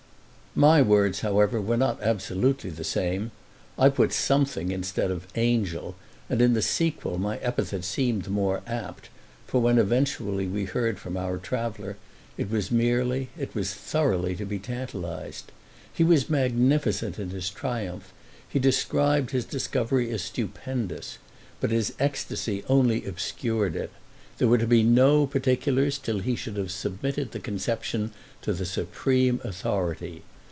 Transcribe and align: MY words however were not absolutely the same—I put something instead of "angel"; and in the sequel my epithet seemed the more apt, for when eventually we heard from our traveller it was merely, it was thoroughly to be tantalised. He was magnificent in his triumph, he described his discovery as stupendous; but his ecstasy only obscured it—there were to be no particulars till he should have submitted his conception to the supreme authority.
MY 0.53 0.81
words 0.81 1.21
however 1.21 1.61
were 1.61 1.77
not 1.77 2.01
absolutely 2.03 2.69
the 2.71 2.83
same—I 2.83 3.87
put 3.87 4.11
something 4.11 4.69
instead 4.69 5.09
of 5.09 5.25
"angel"; 5.35 5.95
and 6.29 6.41
in 6.41 6.51
the 6.55 6.61
sequel 6.61 7.17
my 7.17 7.37
epithet 7.37 7.85
seemed 7.85 8.23
the 8.23 8.31
more 8.31 8.61
apt, 8.67 9.07
for 9.47 9.61
when 9.61 9.77
eventually 9.77 10.47
we 10.47 10.65
heard 10.65 10.99
from 10.99 11.15
our 11.15 11.37
traveller 11.37 11.95
it 12.37 12.49
was 12.51 12.69
merely, 12.69 13.29
it 13.37 13.55
was 13.55 13.73
thoroughly 13.73 14.35
to 14.35 14.43
be 14.43 14.59
tantalised. 14.59 15.53
He 15.93 16.03
was 16.03 16.29
magnificent 16.29 17.17
in 17.17 17.29
his 17.29 17.49
triumph, 17.49 18.11
he 18.45 18.59
described 18.59 19.31
his 19.31 19.45
discovery 19.45 20.11
as 20.11 20.21
stupendous; 20.21 21.17
but 21.61 21.71
his 21.71 21.93
ecstasy 21.97 22.65
only 22.67 23.05
obscured 23.05 23.77
it—there 23.77 24.49
were 24.49 24.57
to 24.57 24.67
be 24.67 24.83
no 24.83 25.25
particulars 25.25 25.97
till 25.97 26.19
he 26.19 26.35
should 26.35 26.57
have 26.57 26.71
submitted 26.73 27.31
his 27.33 27.41
conception 27.41 28.11
to 28.41 28.51
the 28.51 28.65
supreme 28.65 29.39
authority. 29.45 30.23